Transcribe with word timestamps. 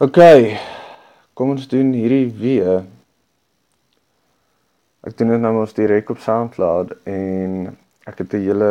OK. 0.00 0.16
Kom 1.36 1.50
ons 1.52 1.66
doen 1.68 1.90
hierdie 1.92 2.30
weer. 2.32 2.86
Ek 5.04 5.12
doen 5.18 5.34
dit 5.34 5.42
nou 5.42 5.50
mos 5.58 5.76
direk 5.76 6.08
op 6.14 6.22
SoundCloud 6.24 6.94
en 7.04 7.68
ek 8.08 8.22
het 8.22 8.32
'n 8.32 8.40
hele 8.46 8.70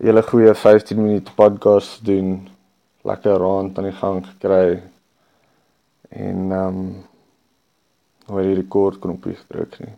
hele 0.00 0.22
goeie 0.22 0.54
15 0.54 1.02
minute 1.02 1.36
podcast 1.36 2.00
doen. 2.08 2.48
Lekker 3.04 3.36
rond 3.36 3.76
aan 3.78 3.90
die 3.90 3.98
gang 4.00 4.24
gekry. 4.24 4.82
En 6.08 6.40
ehm 6.52 6.80
um, 6.80 7.04
hoe 8.26 8.42
die 8.42 8.54
rekord 8.64 8.98
knoppie 8.98 9.36
gedruk 9.36 9.78
nie. 9.80 9.94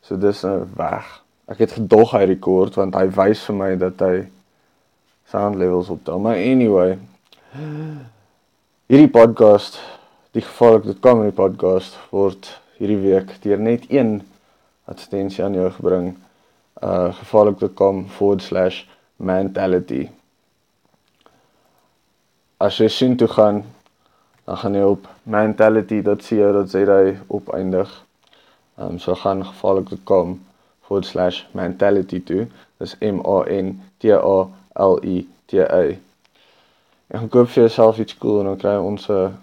So 0.00 0.18
dis 0.18 0.42
nou 0.42 0.66
weg. 0.74 1.22
Ek 1.46 1.58
het 1.58 1.78
gedog 1.78 2.10
hy 2.10 2.24
rekord 2.24 2.74
want 2.74 2.94
hy 2.94 3.06
wys 3.06 3.46
vir 3.46 3.54
my 3.54 3.76
dat 3.76 4.00
hy 4.00 4.26
sound 5.30 5.54
levels 5.54 5.88
optel. 5.88 6.18
Maar 6.18 6.34
anyway, 6.34 6.98
hierdie 8.90 9.06
podcast, 9.06 9.78
die 10.34 10.42
gevolg 10.42 10.82
dit 10.82 10.98
in 11.06 11.20
die 11.22 11.30
podcast 11.36 11.94
word 12.10 12.58
hierdie 12.74 12.98
week 12.98 13.38
deur 13.44 13.60
net 13.62 13.86
een 13.86 14.26
advertensie 14.90 15.44
aan 15.46 15.54
jou 15.54 15.70
gebring. 15.76 16.18
Uh 16.82 17.14
gevolg.com/mentality. 17.20 20.10
As 22.58 22.82
jy 22.82 22.90
sien 22.90 23.14
toe 23.16 23.30
gaan, 23.30 23.62
dan 24.44 24.56
gaan 24.58 24.74
jy 24.74 24.82
op 24.96 25.06
mentality.co.za 25.22 27.14
opeindig. 27.28 28.02
Ehm 28.74 28.90
um, 28.90 28.98
so 28.98 29.14
gaan 29.14 29.46
gevolg.com/mentality 29.46 32.20
toe. 32.26 32.46
Dis 32.82 32.98
M 32.98 33.22
A 33.22 33.46
N 33.46 33.78
T 34.02 34.10
A 34.10 34.50
L 34.74 34.98
I 35.04 35.28
T 35.46 35.62
A. 35.62 36.09
En 37.10 37.18
gaan 37.18 37.28
koop 37.28 37.48
vir 37.50 37.64
jouself 37.64 37.98
iets 37.98 38.14
cool 38.22 38.40
en 38.40 38.52
dan 38.52 38.58
kry 38.58 38.76
ons 38.78 39.08
'n 39.10 39.34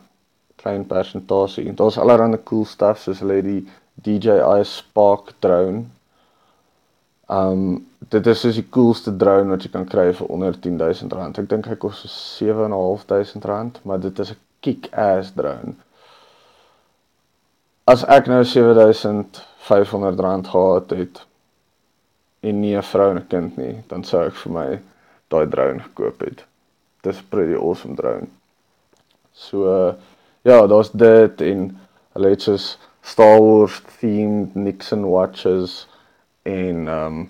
klein 0.56 0.86
persentasie. 0.88 1.68
En 1.68 1.76
daar's 1.76 1.98
allerlei 1.98 2.44
cool 2.44 2.66
stuff 2.66 3.00
soos 3.00 3.20
hulle 3.20 3.42
die 3.42 3.68
DJI 3.94 4.64
Spark 4.64 5.34
drone. 5.40 5.84
Um 7.30 7.88
dit 8.00 8.28
is 8.28 8.40
soos 8.40 8.56
die 8.56 8.70
coolste 8.70 9.18
drone 9.18 9.50
wat 9.50 9.64
jy 9.64 9.70
kan 9.70 9.86
kry 9.86 10.14
vir 10.14 10.28
onder 10.28 10.54
R10000. 10.54 11.40
Ek 11.40 11.50
dink 11.50 11.68
hy 11.68 11.76
kos 11.76 12.06
so 12.08 12.46
R7500, 12.46 13.84
maar 13.84 14.00
dit 14.00 14.20
is 14.20 14.32
'n 14.32 14.38
kick-ass 14.60 15.32
drone. 15.36 15.74
As 17.84 18.04
ek 18.04 18.28
nou 18.28 18.44
R7500 18.44 20.48
gehad 20.48 20.90
het 20.90 21.26
en 22.40 22.62
nie 22.62 22.78
'n 22.78 22.84
vrou 22.84 23.10
en 23.10 23.18
'n 23.18 23.28
kind 23.28 23.58
nie, 23.58 23.84
dan 23.88 24.04
sou 24.04 24.26
ek 24.26 24.34
vir 24.34 24.54
my 24.54 24.80
daai 25.28 25.50
drone 25.50 25.80
gekoop 25.80 26.20
het 26.20 26.46
dis 27.02 27.22
pretty 27.30 27.56
awesome 27.56 27.96
drone. 27.96 28.28
So 29.32 29.96
ja, 30.42 30.68
daar's 30.68 30.92
dit 30.92 31.42
en 31.42 31.80
hulle 32.16 32.30
het 32.34 32.42
soos 32.42 32.78
Star 33.02 33.40
Wars 33.40 33.82
themed 34.00 34.56
Nixon 34.56 35.06
watches 35.10 35.88
en 36.44 36.88
ehm 36.88 37.06
um, 37.06 37.26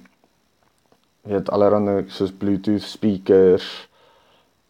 het 1.27 1.49
allerhande 1.51 2.03
soos 2.07 2.31
Bluetooth 2.31 2.81
speakers 2.87 3.89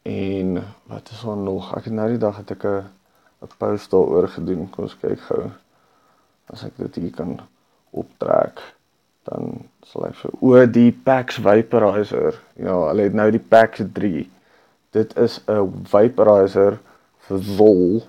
en 0.01 0.63
wat 0.89 1.09
is 1.11 1.21
daar 1.21 1.37
nog? 1.37 1.75
Ek 1.77 1.85
het 1.85 1.93
nou 1.93 2.07
die 2.09 2.21
dag 2.21 2.37
het 2.37 2.51
ek 2.51 2.63
'n 2.65 2.89
'n 3.45 3.51
post 3.57 3.91
daaroor 3.91 4.27
gedoen. 4.27 4.69
Kom 4.69 4.83
ons 4.83 4.97
kyk 4.97 5.19
gou. 5.19 5.51
As 6.49 6.63
ek 6.63 6.77
dit 6.77 6.95
hier 6.95 7.11
kan 7.11 7.39
optrek 7.91 8.61
dan 9.27 9.67
sal 9.83 10.07
ek 10.07 10.15
vir 10.15 10.31
o 10.41 10.65
die 10.65 10.91
Pax 10.91 11.39
Vaporizer. 11.43 12.39
Ja, 12.55 12.75
hulle 12.87 13.01
het 13.01 13.13
nou 13.13 13.31
die 13.31 13.43
Pax 13.43 13.81
3 13.93 14.29
dit 14.97 15.17
is 15.23 15.39
'n 15.45 15.71
vaporizer 15.93 16.79
vir 17.27 17.41
wol 17.57 18.03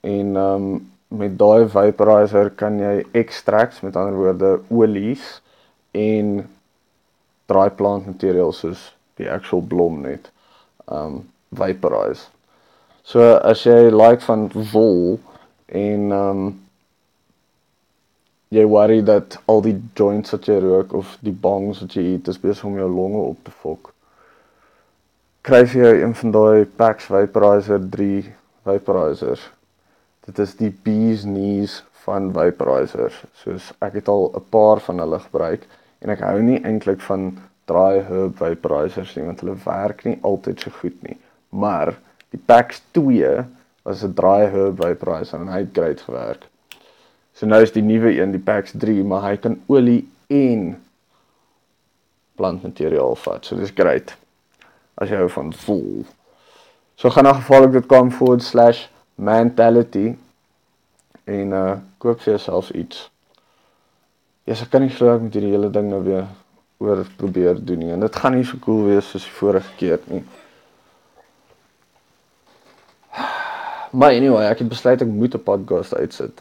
en 0.00 0.36
ehm 0.36 0.54
um, 0.54 0.90
met 1.10 1.38
daai 1.38 1.66
vaporizer 1.68 2.50
kan 2.54 2.78
jy 2.78 3.04
extracts 3.22 3.80
met 3.82 3.96
ander 3.96 4.14
woorde 4.14 4.50
olies 4.70 5.40
en 5.90 6.28
dry 7.50 7.66
plant 7.80 8.06
materiaal 8.06 8.52
soos 8.54 8.84
die 9.18 9.30
actual 9.30 9.62
blom 9.72 10.00
net 10.06 10.30
um, 10.86 11.16
vaporize. 11.50 12.28
So 13.02 13.34
as 13.52 13.64
jy 13.66 13.90
like 13.90 14.22
van 14.22 14.46
wol 14.72 15.18
en 15.66 16.12
um, 16.14 16.44
jy 18.54 18.66
worry 18.70 19.02
dat 19.02 19.40
al 19.50 19.62
die 19.66 19.78
joints 19.98 20.30
wat 20.36 20.46
jy 20.46 20.60
rook 20.62 20.94
of 20.94 21.16
die 21.26 21.34
bongs 21.34 21.82
wat 21.82 21.98
jy 21.98 22.12
eet 22.12 22.30
is 22.30 22.38
besig 22.38 22.70
om 22.70 22.78
jou 22.78 22.90
longe 22.90 23.26
op 23.32 23.42
te 23.46 23.54
fok 23.64 23.90
kry 25.40 25.62
jy 25.64 26.02
een 26.02 26.12
van 26.14 26.32
daai 26.34 26.66
Pax 26.76 27.06
Vaporizer 27.08 27.80
3 27.80 28.26
vaporizers. 28.68 29.46
Dit 30.28 30.38
is 30.38 30.52
die 30.58 30.68
bees 30.84 31.22
knees 31.24 31.78
van 32.04 32.28
vaporizers. 32.36 33.22
Soos 33.40 33.70
ek 33.80 33.96
het 34.00 34.10
al 34.12 34.28
'n 34.36 34.44
paar 34.52 34.84
van 34.84 35.00
hulle 35.00 35.18
gebruik 35.18 35.64
en 36.00 36.10
ek 36.10 36.20
hou 36.20 36.42
nie 36.42 36.60
eintlik 36.60 37.00
van 37.00 37.38
dry 37.64 38.02
herb 38.04 38.36
vaporizers 38.36 39.16
nie 39.16 39.24
want 39.24 39.40
hulle 39.40 39.56
werk 39.64 40.04
nie 40.04 40.18
altyd 40.20 40.60
so 40.60 40.70
goed 40.70 41.02
nie. 41.08 41.16
Maar 41.48 41.96
die 42.30 42.42
Pax 42.46 42.82
2 42.92 43.44
was 43.82 44.04
'n 44.04 44.14
dry 44.14 44.44
herb 44.44 44.76
vaporizer 44.76 45.40
en 45.40 45.48
hy 45.48 45.64
het 45.64 45.72
great 45.72 46.00
gewerk. 46.00 46.44
So 47.32 47.46
nou 47.46 47.62
is 47.62 47.72
die 47.72 47.82
nuwe 47.82 48.12
een, 48.12 48.32
die 48.32 48.44
Pax 48.44 48.72
3, 48.76 49.04
maar 49.04 49.22
hy 49.22 49.36
kan 49.36 49.60
olie 49.66 50.08
en 50.28 50.76
plantmateriaal 52.36 53.16
vat. 53.16 53.44
So 53.44 53.56
dis 53.56 53.72
great 53.74 54.19
as 54.94 55.10
jy 55.10 55.16
hou 55.16 55.28
van 55.28 55.52
vol. 55.52 56.04
So 56.96 57.10
gaan 57.10 57.24
na 57.24 57.80
kom 57.86 58.10
forward 58.10 58.42
slash 58.42 58.88
mentality 59.16 60.16
en 61.24 61.52
uh 61.52 61.78
koop 61.98 62.20
vir 62.20 62.34
jouself 62.34 62.70
iets. 62.70 63.10
Ja, 64.44 64.54
yes, 64.54 64.62
ek 64.62 64.70
kan 64.70 64.82
nie 64.82 64.90
glo 64.90 65.14
ek 65.14 65.20
moet 65.22 65.34
hierdie 65.36 65.52
hele 65.52 65.70
ding 65.70 65.90
nou 65.90 66.02
weer 66.02 66.26
oor 66.80 67.04
probeer 67.16 67.58
doen 67.60 67.78
nie. 67.78 67.90
En 67.92 68.00
dit 68.00 68.16
gaan 68.16 68.34
nie 68.34 68.44
so 68.44 68.58
cool 68.64 68.86
wees 68.88 69.10
soos 69.12 69.26
die 69.26 69.36
vorige 69.36 69.74
keer 69.76 70.00
nie. 70.08 70.22
Maar 73.90 74.14
anyway, 74.16 74.46
ek 74.48 74.62
het 74.62 74.70
besluit 74.70 75.02
ek 75.02 75.08
moet 75.08 75.34
'n 75.34 75.42
podcast 75.44 75.94
uitsit 75.94 76.40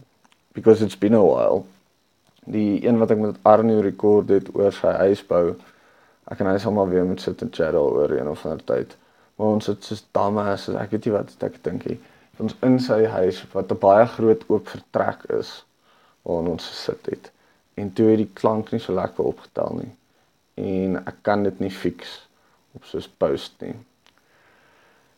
because 0.54 0.84
it's 0.86 0.98
been 0.98 1.14
a 1.14 1.24
while. 1.24 1.64
Die 2.46 2.86
een 2.88 2.98
wat 2.98 3.12
ek 3.12 3.18
met 3.18 3.36
Arno 3.42 3.82
rekord 3.82 4.30
het 4.30 4.48
oor 4.56 4.72
sy 4.72 4.94
huisbou 5.04 5.56
ek 6.30 6.40
en 6.40 6.52
hy 6.52 6.58
sal 6.62 6.76
maar 6.76 6.90
weer 6.90 7.06
moet 7.06 7.22
sit 7.22 7.42
en 7.42 7.52
chat 7.52 7.74
oor 7.74 8.12
een 8.12 8.28
of 8.30 8.46
ander 8.46 8.64
tyd. 8.66 8.96
Maar 9.36 9.56
ons 9.56 9.68
het 9.72 9.84
soos 9.84 10.04
dames, 10.12 10.64
so 10.64 10.78
ek 10.78 10.92
weet 10.92 11.06
nie 11.06 11.16
wat 11.16 11.44
ek 11.48 11.64
dink 11.64 11.86
nie. 11.90 12.00
Ons 12.40 12.56
in 12.64 12.78
sy 12.80 13.04
huis 13.06 13.42
wat 13.54 13.72
'n 13.72 13.80
baie 13.80 14.06
groot 14.16 14.44
oop 14.48 14.68
vertrek 14.68 15.26
is 15.40 15.64
waar 16.24 16.48
ons 16.54 16.68
gesit 16.68 17.06
het. 17.06 17.32
En 17.76 17.94
toe 17.94 18.10
het 18.10 18.18
die 18.18 18.34
klank 18.34 18.72
nie 18.72 18.80
so 18.80 18.94
lekker 18.94 19.24
opgetel 19.24 19.80
nie. 19.82 19.92
En 20.56 20.98
ek 21.08 21.24
kan 21.24 21.44
dit 21.44 21.60
nie 21.60 21.72
fix 21.72 22.28
op 22.76 22.84
soos 22.84 23.08
post 23.08 23.62
nie. 23.62 23.76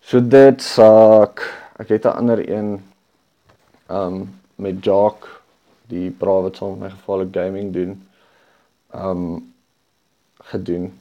So 0.01 0.19
dit 0.19 0.61
sak. 0.61 1.41
Ek 1.79 1.89
het 1.89 2.05
'n 2.05 2.17
ander 2.17 2.39
een 2.49 2.83
um 3.89 4.39
met 4.55 4.85
Jock 4.85 5.41
die 5.87 6.09
brawe 6.09 6.55
son 6.55 6.79
my 6.79 6.89
gevalle 6.89 7.27
gaming 7.31 7.73
doen. 7.73 8.07
Um 8.93 9.53
gedoen 10.43 11.00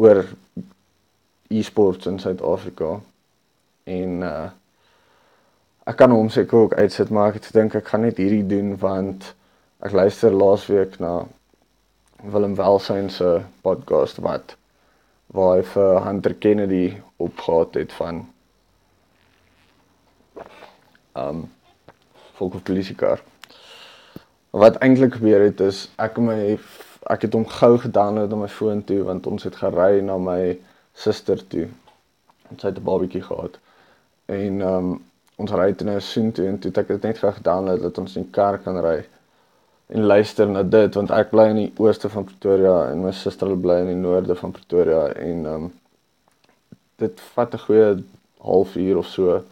oor 0.00 0.24
e-sports 1.48 2.06
in 2.06 2.18
Suid-Afrika. 2.18 2.96
En 3.84 4.24
uh 4.24 4.48
ek 5.90 5.96
kan 5.98 6.12
hom 6.12 6.28
seker 6.30 6.58
ook 6.58 6.74
uitsit 6.78 7.08
maar 7.10 7.32
ek 7.32 7.40
het 7.40 7.46
gedink 7.50 7.74
ek 7.74 7.88
gaan 7.90 8.04
net 8.04 8.18
hierdie 8.20 8.44
doen 8.46 8.74
want 8.78 9.24
ek 9.82 9.96
luister 9.96 10.30
laasweek 10.30 10.98
na 11.02 11.24
Willem 12.22 12.54
Welsyn 12.54 13.08
se 13.10 13.30
podcast 13.64 14.20
wat 14.22 14.54
waar 15.34 15.56
hy 15.56 15.64
vir 15.72 16.02
Hunter 16.04 16.36
Kennedy 16.44 16.84
opgehad 17.16 17.80
het 17.80 17.96
van 17.96 18.20
um 21.24 21.42
volgens 22.38 22.62
politiker. 22.62 23.24
Wat 24.50 24.78
eintlik 24.84 25.18
gebeur 25.18 25.42
het 25.48 25.64
is 25.64 25.88
ek 25.98 26.20
en 26.20 26.30
my 26.30 26.38
ek 27.14 27.26
het 27.26 27.36
hom 27.36 27.46
gou 27.46 27.72
gedownload 27.78 28.32
op 28.32 28.42
my 28.44 28.48
foon 28.48 28.84
toe 28.84 29.02
want 29.08 29.26
ons 29.26 29.46
het 29.48 29.56
gery 29.62 30.00
na 30.06 30.16
my 30.18 30.58
suster 30.94 31.46
toe. 31.52 31.68
Ons 32.50 32.62
het 32.62 32.78
'n 32.78 32.84
babatjie 32.84 33.22
gehad. 33.22 33.58
En 34.26 34.60
ehm 34.60 34.76
um, 34.76 34.98
ons 35.40 35.52
ry 35.56 35.72
toe 35.72 35.86
nou 35.86 36.00
soen 36.00 36.32
toe 36.32 36.46
en 36.46 36.58
toe 36.58 36.70
het 36.70 36.78
ek 36.82 36.88
dit 36.88 37.02
net 37.02 37.18
gou 37.18 37.32
gedownload 37.32 37.82
dat 37.82 37.98
ons 37.98 38.16
in 38.16 38.30
kar 38.30 38.58
kan 38.58 38.80
ry 38.84 38.98
en 39.90 40.04
luister 40.06 40.48
na 40.48 40.62
dit 40.62 40.94
want 40.94 41.10
ek 41.10 41.32
bly 41.32 41.46
in 41.50 41.60
die 41.64 41.72
ooste 41.82 42.08
van 42.12 42.26
Pretoria 42.28 42.74
en 42.90 43.02
my 43.04 43.12
suster 43.16 43.50
bly 43.64 43.80
in 43.82 43.90
die 43.90 44.02
noorde 44.02 44.36
van 44.38 44.54
Pretoria 44.54 45.06
en 45.12 45.46
ehm 45.46 45.54
um, 45.54 45.70
dit 47.02 47.20
vat 47.34 47.54
'n 47.54 47.64
goeie 47.66 47.90
halfuur 48.44 48.98
of 48.98 49.06
so 49.06 49.42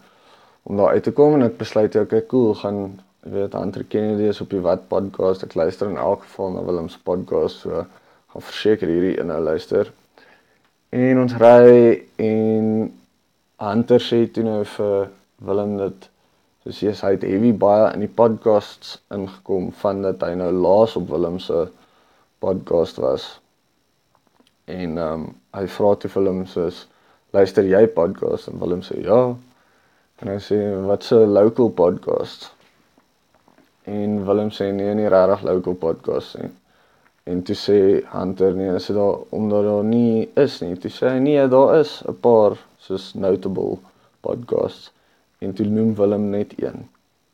om 0.63 0.77
daar 0.77 0.95
uit 0.95 1.03
te 1.03 1.13
kom 1.13 1.35
en 1.35 1.43
ek 1.43 1.57
besluit 1.59 1.97
ek 1.97 2.03
okay, 2.03 2.27
cool 2.27 2.55
gaan 2.55 3.01
Ek 3.27 3.33
weet 3.35 3.55
Andre 3.59 3.83
Kennedy 3.83 4.29
is 4.31 4.39
op 4.41 4.53
die 4.55 4.61
Wat 4.63 4.85
podcast. 4.89 5.43
Ek 5.43 5.57
luister 5.59 5.89
in 5.91 5.97
elk 5.99 6.21
geval 6.23 6.53
na 6.55 6.61
Willem 6.63 6.87
se 6.89 7.01
podcast, 7.03 7.65
so 7.65 7.83
gaan 8.31 8.45
verseker 8.47 8.87
hierdie 8.87 9.17
een 9.19 9.27
nou 9.27 9.39
luister. 9.43 9.89
En 10.95 11.19
ons 11.25 11.35
ry 11.43 12.05
en 12.23 12.69
Hunter 13.59 14.05
sê 14.05 14.21
toe 14.31 14.45
nou 14.47 14.61
vir 14.77 15.09
Willem 15.49 15.75
dit 15.81 16.07
soos 16.63 16.83
jy 16.85 16.93
hy 17.01 17.11
het 17.17 17.27
heavy 17.27 17.51
baie 17.65 17.89
in 17.97 18.05
die 18.05 18.13
podcasts 18.21 19.01
ingekom 19.17 19.73
van 19.81 20.05
dat 20.07 20.23
hy 20.23 20.37
nou 20.39 20.53
laas 20.55 20.95
op 21.01 21.11
Willem 21.11 21.41
se 21.43 21.65
podcast 22.39 23.03
was. 23.03 23.27
En 24.71 24.95
ehm 24.95 25.25
um, 25.25 25.25
hy 25.59 25.65
vra 25.75 25.91
toe 25.97 26.13
vir 26.13 26.23
Willem 26.23 26.47
soos 26.47 26.85
luister 27.35 27.67
jy 27.67 27.83
podcast 27.99 28.47
en 28.53 28.63
Willem 28.63 28.87
sê 28.87 29.01
ja. 29.03 29.25
En 30.23 30.33
hy 30.33 30.39
sê 30.39 30.61
wat 30.87 31.11
'n 31.11 31.35
local 31.35 31.75
podcast. 31.83 32.53
En 33.89 34.25
Willem 34.27 34.51
sê 34.53 34.69
nee, 34.75 34.95
nie 34.95 35.09
regtig 35.09 35.45
local 35.49 35.77
podcast 35.81 36.37
nie. 36.41 36.51
En 37.29 37.41
toe 37.45 37.57
sê 37.57 37.79
Hunter 38.13 38.55
nee, 38.57 38.75
is 38.77 38.89
dit 38.91 38.97
daar 38.97 39.23
omdat 39.37 39.65
daar 39.65 39.85
nie 39.85 40.29
is 40.45 40.59
nie. 40.65 40.75
Toe 40.81 40.91
sê 40.93 41.13
hy 41.15 41.21
nee, 41.25 41.45
daar 41.49 41.79
is 41.79 42.03
'n 42.05 42.17
paar 42.21 42.59
soos 42.85 43.15
notable 43.15 43.79
podcasts 44.21 44.91
en 45.39 45.55
toe 45.55 45.67
noem 45.67 45.95
Willem 45.95 46.31
net 46.31 46.53
een. 46.57 46.89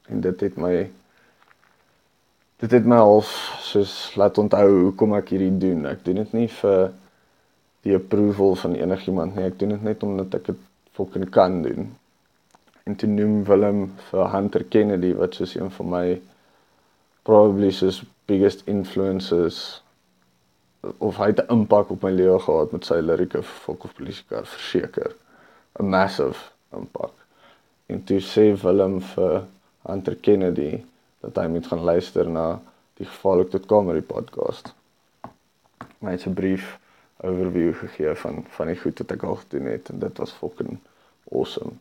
En 0.08 0.20
dit 0.20 0.40
het 0.40 0.56
my 0.56 0.90
dit 2.62 2.70
het 2.70 2.86
my 2.86 2.96
half 2.96 3.30
soos 3.60 4.14
laat 4.16 4.38
onthou 4.38 4.68
hoekom 4.82 5.14
ek 5.14 5.34
hierdie 5.34 5.58
doen. 5.58 5.86
Ek 5.86 6.04
doen 6.04 6.22
dit 6.22 6.32
nie 6.32 6.48
vir 6.48 6.92
die 7.82 7.96
approval 7.96 8.54
van 8.54 8.74
enigiemand 8.74 9.34
nie. 9.36 9.44
Ek 9.44 9.58
doen 9.58 9.74
dit 9.74 9.82
net 9.82 10.02
omdat 10.02 10.34
ek 10.34 10.46
dit 10.52 10.60
fucking 10.92 11.30
kan 11.30 11.62
doen. 11.62 11.90
En 12.84 12.94
toe 12.96 13.08
noem 13.08 13.42
Willem 13.44 13.92
vir 14.10 14.30
Hunter 14.32 14.64
Kennedy 14.64 15.14
wat 15.18 15.34
soos 15.34 15.56
een 15.56 15.70
van 15.70 15.90
my 15.90 16.06
probably 17.24 17.70
soos 17.72 18.02
biggest 18.30 18.64
influences 18.70 19.82
of 20.98 21.16
hy 21.16 21.32
het 21.32 21.40
'n 21.44 21.52
impak 21.58 21.90
op 21.90 22.02
my 22.02 22.12
lewe 22.12 22.38
gehad 22.46 22.72
met 22.72 22.84
sy 22.84 23.00
lirieke 23.00 23.42
fok 23.42 23.84
of 23.84 23.94
politiekar 23.94 24.46
verseker 24.46 25.14
'n 25.80 25.88
massive 25.88 26.50
impak 26.72 27.14
en 27.86 28.04
toe 28.04 28.20
sê 28.20 28.44
Willem 28.62 29.00
vir 29.00 29.44
Hunter 29.84 30.16
Kennedy 30.16 30.84
dat 31.24 31.36
hy 31.40 31.48
moet 31.52 31.66
gaan 31.66 31.84
luister 31.84 32.28
na 32.28 32.46
die 33.00 33.06
gevaarlik 33.06 33.50
tot 33.52 33.66
comedy 33.66 34.00
podcast. 34.06 34.72
My 36.00 36.14
het 36.14 36.26
'n 36.26 36.34
brief 36.34 36.78
overview 37.20 37.74
gegee 37.74 38.14
van 38.14 38.44
van 38.56 38.66
die 38.66 38.80
goed 38.80 38.98
wat 38.98 39.10
ek 39.10 39.22
al 39.22 39.36
gedoen 39.42 39.66
het 39.66 39.88
en 39.88 39.98
dit 39.98 40.18
was 40.18 40.32
fucking 40.32 40.78
awesome. 41.32 41.72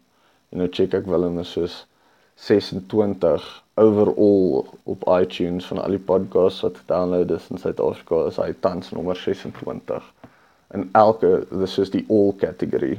En 0.49 0.57
nou 0.57 0.69
check 0.69 0.93
ek 0.93 1.05
Willem 1.05 1.39
is 1.39 1.51
soos 1.51 1.85
26 2.35 3.63
overall 3.75 4.65
op 4.83 5.07
iTunes 5.21 5.65
van 5.65 5.81
al 5.81 5.97
die 5.97 6.05
podcasts 6.11 6.61
wat 6.61 6.77
gedownload 6.77 7.31
is 7.31 7.49
in 7.49 7.57
Suid-Afrika 7.57 8.25
is 8.27 8.37
hy 8.37 8.53
tans 8.59 8.91
nommer 8.91 9.15
26 9.15 10.11
in 10.73 10.89
elke 10.91 11.45
dis 11.49 11.77
is 11.77 11.89
die 11.93 12.05
all 12.09 12.33
category 12.37 12.97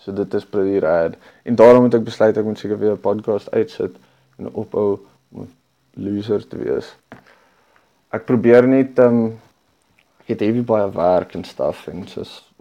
So 0.00 0.12
dit 0.12 0.34
is 0.34 0.44
pretty 0.44 0.78
rad. 0.78 1.16
En 1.42 1.54
daarom 1.54 1.84
het 1.84 1.94
ek 1.98 2.06
besluit 2.06 2.36
ek 2.36 2.46
moet 2.48 2.58
seker 2.58 2.78
weer 2.80 2.96
'n 2.96 3.04
podcast 3.04 3.50
uitsit 3.52 3.96
en 4.38 4.48
ophou 4.52 4.98
om 5.32 5.48
loser 5.94 6.46
te 6.48 6.56
wees. 6.56 6.94
Ek 8.08 8.24
probeer 8.24 8.66
net 8.68 8.98
um, 8.98 9.38
het 10.24 10.40
heavy 10.40 10.62
baie 10.64 10.88
werk 10.90 11.34
en 11.34 11.44
stuff 11.44 11.86
en 11.88 12.08
soos 12.08 12.52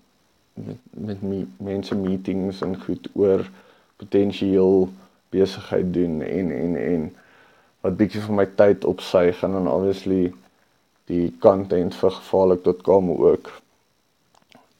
met 0.53 0.77
met 0.91 1.21
me, 1.21 1.45
mense 1.57 1.95
meetings 1.95 2.61
en 2.61 2.75
goed 2.81 3.07
oor 3.13 3.47
potensieel 3.95 4.89
besigheid 5.29 5.93
doen 5.93 6.21
en 6.21 6.51
en 6.51 6.75
en 6.75 7.07
wat 7.81 7.97
bietjie 7.97 8.21
van 8.21 8.35
my 8.41 8.45
tyd 8.59 8.85
opsuig 8.85 9.43
en 9.43 9.57
dan 9.57 9.71
obviously 9.71 10.33
die 11.11 11.25
content 11.39 11.95
vir 11.95 12.11
gevaarlik.com 12.19 13.11
ook 13.17 13.51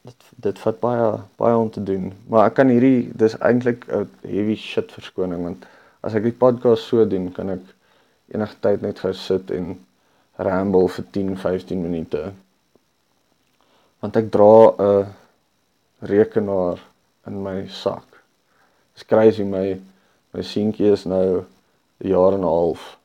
dit 0.10 0.30
dit 0.46 0.60
vat 0.64 0.80
baie 0.80 1.08
baie 1.42 1.58
om 1.58 1.70
te 1.70 1.84
doen. 1.84 2.12
Maar 2.28 2.50
ek 2.50 2.58
kan 2.60 2.72
hierdie 2.72 3.10
dis 3.24 3.36
eintlik 3.40 3.86
'n 3.88 4.10
heavy 4.22 4.56
shit 4.56 4.92
verskoning 4.96 5.44
want 5.44 5.66
as 6.02 6.16
ek 6.16 6.24
die 6.24 6.40
podcast 6.44 6.88
so 6.88 7.06
doen, 7.06 7.32
kan 7.32 7.50
ek 7.50 7.64
enige 8.34 8.56
tyd 8.64 8.82
net 8.82 9.00
gou 9.04 9.14
sit 9.14 9.52
en 9.52 9.74
ramble 10.38 10.88
vir 10.88 11.06
10, 11.12 11.38
15 11.38 11.82
minute. 11.84 12.22
Want 14.00 14.16
ek 14.16 14.32
dra 14.32 14.72
'n 14.72 15.08
rekenaar 16.00 16.80
in 17.28 17.44
my 17.44 17.68
sak. 17.68 18.06
Dis 18.94 19.04
crazy 19.04 19.44
my 19.44 19.80
my 20.34 20.44
seentjie 20.46 20.92
is 20.92 21.06
nou 21.06 21.46
'n 22.00 22.08
jaar 22.08 22.34
en 22.34 22.46
'n 22.46 22.52
half. 22.54 22.98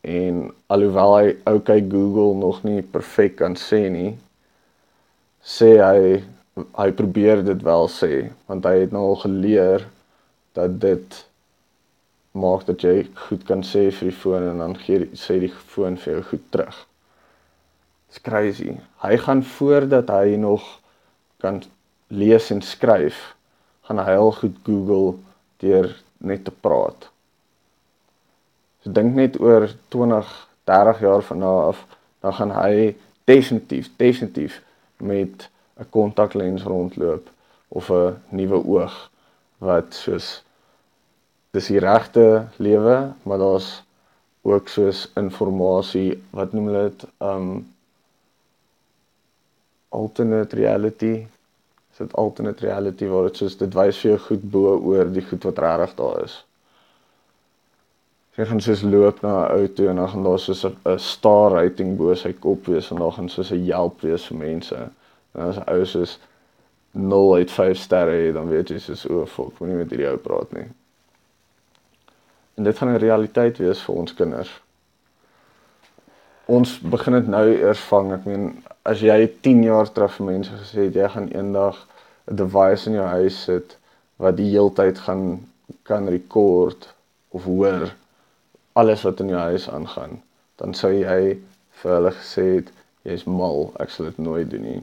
En 0.00 0.54
alhoewel 0.66 1.16
hy 1.16 1.36
okay 1.44 1.80
Google 1.80 2.34
nog 2.34 2.62
nie 2.62 2.82
perfek 2.82 3.36
kan 3.36 3.54
sê 3.54 3.90
nie, 3.90 4.18
sê 5.42 5.78
hy 5.82 6.22
hy 6.56 6.90
probeer 6.92 7.42
dit 7.44 7.62
wel 7.62 7.88
sê 7.88 8.30
want 8.48 8.64
hy 8.64 8.76
het 8.80 8.92
nou 8.92 9.02
al 9.10 9.18
geleer 9.20 9.86
dat 10.56 10.80
dit 10.80 11.18
maak 12.32 12.64
dat 12.66 12.80
jy 12.80 13.08
goed 13.28 13.44
kan 13.44 13.62
sê 13.64 13.90
vir 13.92 14.10
die 14.10 14.18
foon 14.22 14.48
en 14.50 14.62
dan 14.64 14.76
gee 14.84 15.08
sê 15.12 15.38
die 15.40 15.52
foon 15.52 15.96
vir 16.00 16.14
jou 16.14 16.22
goed 16.30 16.44
terug. 16.50 16.78
It's 18.08 18.20
crazy. 18.22 18.76
Hy 19.02 19.16
gaan 19.16 19.42
voordat 19.42 20.08
hy 20.08 20.36
nog 20.40 20.64
kan 21.42 21.62
lees 22.08 22.50
en 22.50 22.62
skryf, 22.62 23.34
gaan 23.88 24.00
hy 24.00 24.16
al 24.16 24.32
goed 24.32 24.56
Google 24.64 25.16
deur 25.62 26.02
net 26.18 26.44
te 26.44 26.50
praat. 26.50 27.08
So 28.82 28.92
dink 28.92 29.14
net 29.14 29.40
oor 29.40 29.68
20, 29.88 30.32
30 30.64 31.00
jaar 31.00 31.22
van 31.22 31.38
nou 31.38 31.56
af, 31.68 31.82
dan 32.20 32.34
gaan 32.34 32.54
hy 32.54 32.96
definitief, 33.24 33.90
definitief 33.96 34.62
met 34.96 35.48
'n 35.78 35.90
kontaklens 35.90 36.62
rondloop 36.62 37.30
of 37.68 37.90
'n 37.90 38.16
nuwe 38.28 38.64
oog 38.64 39.10
wat 39.58 39.94
soos 39.94 40.42
dis 41.50 41.66
die 41.72 41.80
regte 41.80 42.46
lewe, 42.56 43.12
maar 43.22 43.38
daar's 43.38 43.82
ook 44.42 44.68
soos 44.68 45.10
inligting, 45.14 46.18
wat 46.30 46.52
noem 46.52 46.66
hulle 46.70 46.82
dit, 46.90 47.06
um 47.18 47.74
alternate 49.88 50.56
reality. 50.56 51.26
Is 51.96 52.02
dit 52.04 52.16
alternate 52.20 52.60
reality 52.60 53.06
waar 53.08 53.30
dit 53.30 53.38
soos 53.40 53.54
dit 53.56 53.74
wys 53.74 53.96
vir 54.02 54.10
jou 54.10 54.18
goed 54.20 54.42
bo 54.52 54.74
oor 54.90 55.08
die 55.08 55.22
goed 55.24 55.46
wat 55.48 55.62
regtig 55.64 55.94
daar 55.96 56.18
is. 56.24 56.34
Jy 58.36 58.44
gaan 58.50 58.60
soos 58.60 58.82
loop 58.84 59.22
na 59.24 59.30
'n 59.46 59.62
auto 59.62 59.86
en 59.88 59.96
dan 59.96 60.08
gaan 60.08 60.26
daar 60.28 60.38
soos 60.38 60.64
'n 60.66 60.98
star 60.98 61.52
rating 61.52 61.96
bo 61.96 62.14
sy 62.14 62.32
kop 62.32 62.66
wees 62.66 62.90
en 62.90 62.98
dan 63.00 63.12
gaan 63.12 63.28
soos 63.28 63.50
'n 63.50 63.64
Yelp 63.64 64.00
wees 64.00 64.26
vir 64.26 64.38
mense. 64.38 64.76
En 65.34 65.40
as 65.40 65.56
ou 65.66 65.84
soos 65.84 66.18
0 66.92 67.34
uit 67.34 67.50
5 67.50 67.76
sterre, 67.76 68.32
dan 68.32 68.48
weet 68.48 68.68
jy 68.68 68.78
soos 68.78 69.08
o, 69.08 69.26
fuck, 69.26 69.58
moenie 69.58 69.76
met 69.76 69.90
hierdie 69.90 70.10
ou 70.10 70.16
praat 70.16 70.52
nie. 70.52 70.68
En 72.56 72.64
dit 72.64 72.78
gaan 72.78 72.92
'n 72.92 72.98
realiteit 72.98 73.58
wees 73.58 73.82
vir 73.82 73.94
ons 73.94 74.14
kinders. 74.14 74.60
Ons 76.46 76.78
begin 76.78 77.12
dit 77.12 77.26
nou 77.26 77.46
eers 77.48 77.80
vang. 77.80 78.12
Ek 78.12 78.24
meen, 78.24 78.62
as 78.82 79.00
jy 79.00 79.32
10 79.40 79.62
jaar 79.62 79.92
terug 79.92 80.12
vir 80.12 80.26
mense 80.26 80.50
gesê 80.50 80.84
het 80.86 80.94
jy 80.94 81.08
gaan 81.08 81.28
eendag 81.34 81.86
'n 82.26 82.36
device 82.36 82.86
in 82.90 82.98
jou 82.98 83.06
huis 83.06 83.42
sit 83.48 83.76
wat 84.22 84.36
die 84.36 84.50
heeltyd 84.50 84.98
gaan 84.98 85.24
kan 85.82 86.08
rekord 86.08 86.88
of 87.28 87.44
hoor 87.44 87.92
alles 88.72 89.02
wat 89.02 89.20
in 89.20 89.28
jou 89.32 89.40
huis 89.40 89.68
aangaan, 89.70 90.18
dan 90.60 90.74
sou 90.74 90.92
jy 90.92 91.38
vir 91.80 91.92
hulle 91.96 92.12
gesê 92.18 92.44
het 92.56 92.72
jy's 93.08 93.24
mal, 93.24 93.70
ek 93.80 93.92
sal 93.92 94.10
dit 94.10 94.18
nooit 94.18 94.50
doen 94.50 94.66
nie. 94.66 94.82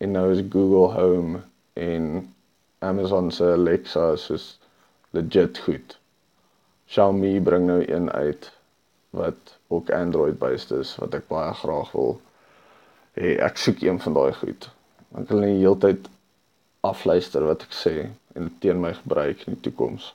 En 0.00 0.12
nou 0.16 0.26
is 0.32 0.42
Google 0.52 0.92
Home 0.94 1.40
en 1.74 2.06
Amazon 2.78 3.30
se 3.30 3.52
Alexa 3.56 4.04
soos 4.16 4.46
legit 5.16 5.58
goed. 5.64 5.96
Xiaomi 6.90 7.40
bring 7.40 7.66
nou 7.66 7.80
een 7.82 8.10
uit 8.10 8.50
wat 9.16 9.56
ook 9.68 9.90
Android 9.90 10.38
based 10.38 10.70
is 10.70 10.94
wat 11.02 11.14
ek 11.18 11.28
baie 11.30 11.52
graag 11.62 11.90
wil 11.96 12.16
hê. 13.18 13.36
Ek 13.42 13.58
soek 13.58 13.82
een 13.82 14.00
van 14.02 14.16
daai 14.16 14.32
goed. 14.38 14.70
Ek 15.18 15.28
wil 15.30 15.44
nie 15.44 15.58
heeltyd 15.58 16.08
afluister 16.86 17.44
wat 17.44 17.64
ek 17.66 17.74
sê 17.76 17.94
en 18.36 18.48
teen 18.62 18.80
my 18.80 18.92
gebruik 18.96 19.44
in 19.46 19.56
die 19.56 19.64
toekoms. 19.68 20.12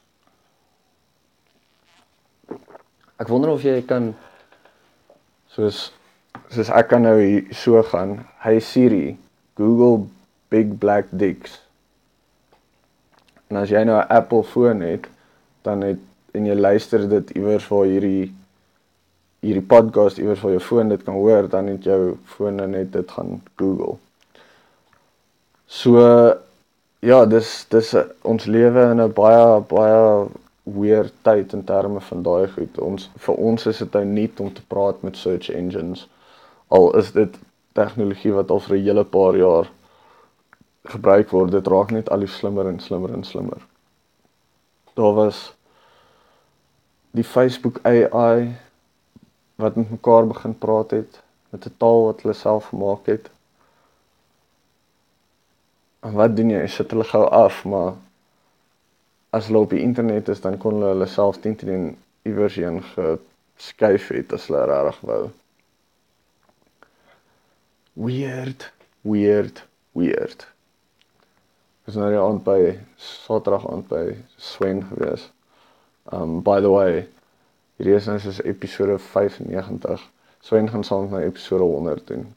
Ek 3.21 3.29
wonder 3.31 3.53
of 3.53 3.63
jy 3.63 3.77
kan 3.87 4.13
soos 5.53 5.89
soos 6.51 6.71
ek 6.73 6.89
kan 6.91 7.05
nou 7.05 7.17
hier 7.21 7.45
so 7.55 7.81
gaan. 7.91 8.17
Hey 8.43 8.59
Siri, 8.59 9.17
Google 9.55 10.07
Big 10.51 10.73
Black 10.81 11.11
Dicks. 11.11 11.59
En 13.49 13.61
as 13.61 13.69
jy 13.69 13.83
nou 13.85 13.97
'n 13.99 14.09
Apple 14.09 14.43
foon 14.43 14.81
het, 14.81 15.07
dan 15.63 15.81
het 15.81 16.01
en 16.33 16.45
jy 16.45 16.55
luister 16.55 17.09
dit 17.09 17.29
iewers 17.37 17.67
waar 17.67 17.85
hierdie 17.85 18.33
hierdie 19.45 19.63
podcast 19.63 20.17
iewers 20.17 20.41
waar 20.41 20.51
jou 20.51 20.61
foon 20.61 20.89
dit 20.89 21.03
kan 21.03 21.13
hoor, 21.13 21.47
dan 21.49 21.67
het 21.67 21.83
jou 21.83 22.17
foon 22.25 22.55
nou 22.55 22.67
net 22.67 22.91
dit 22.91 23.11
gaan 23.11 23.41
Google. 23.55 23.97
So 25.67 26.01
ja, 27.05 27.25
dis 27.29 27.49
dis 27.69 27.93
ons 28.25 28.45
lewe 28.45 28.89
in 28.91 29.01
'n 29.01 29.13
baie 29.13 29.61
baie 29.69 30.27
weer 30.65 31.11
tyd 31.21 31.53
in 31.53 31.63
terme 31.63 32.01
van 32.01 32.23
daai 32.23 32.47
goed. 32.47 32.79
Ons 32.79 33.09
vir 33.25 33.35
ons 33.35 33.65
is 33.65 33.77
dit 33.77 33.93
nou 33.93 34.05
nuut 34.05 34.39
om 34.39 34.53
te 34.53 34.65
praat 34.73 35.01
met 35.01 35.17
search 35.17 35.49
engines. 35.49 36.07
Al 36.67 36.95
is 36.97 37.11
dit 37.11 37.37
tegnologie 37.73 38.33
wat 38.33 38.49
al 38.51 38.59
vir 38.59 38.77
'n 38.77 38.83
hele 38.83 39.03
paar 39.03 39.35
jaar 39.37 39.69
gebruik 40.85 41.29
word, 41.29 41.51
dit 41.51 41.67
raak 41.67 41.91
net 41.91 42.09
al 42.09 42.19
hoe 42.19 42.27
slimmer 42.27 42.67
en 42.67 42.79
slimmer 42.79 43.13
en 43.13 43.23
slimmer. 43.23 43.61
daar 44.95 45.13
was 45.13 45.53
die 47.11 47.23
Facebook 47.23 47.79
AI 47.83 48.55
wat 49.55 49.75
met 49.75 49.91
mekaar 49.91 50.27
begin 50.27 50.57
praat 50.57 50.91
het 50.91 51.21
met 51.49 51.65
'n 51.65 51.75
taal 51.77 52.05
wat 52.05 52.21
hulle 52.21 52.33
self 52.33 52.65
gemaak 52.65 53.05
het. 53.05 53.29
Wat 56.13 56.35
doen 56.37 56.51
jy? 56.53 56.65
Sit 56.69 56.91
hulle 56.93 57.05
gou 57.09 57.23
af, 57.33 57.63
maar 57.65 57.95
as 59.33 59.47
hulle 59.49 59.63
op 59.65 59.71
die 59.73 59.81
internet 59.81 60.29
is, 60.29 60.41
dan 60.43 60.57
kon 60.61 60.77
hulle 60.77 60.91
hulle 60.93 61.07
self 61.09 61.39
teen 61.41 61.55
teen 61.57 61.87
iewers 62.29 62.59
heen 62.61 62.77
geskuif 62.91 64.11
het 64.13 64.35
as 64.37 64.45
hulle 64.47 64.61
regtig 64.69 64.99
wou. 65.09 65.23
Weird, 68.05 68.69
weird, 69.01 69.63
weird. 69.97 70.45
Ons 71.89 71.97
nou 72.01 72.13
aan 72.21 72.41
by 72.45 72.75
Saterdag 73.01 73.65
aan 73.69 73.83
by 73.89 74.05
Swen 74.37 74.85
gewees. 74.91 75.29
Um 76.13 76.41
by 76.45 76.59
the 76.61 76.69
way, 76.69 77.05
hierdie 77.79 77.97
is 77.97 78.09
nou 78.09 78.19
soos 78.21 78.43
episode 78.45 78.97
95. 79.09 80.05
Swen 80.45 80.69
gaan 80.69 80.85
saam 80.85 81.09
met 81.09 81.17
my 81.17 81.27
episode 81.29 81.65
100 81.65 82.07
doen. 82.13 82.27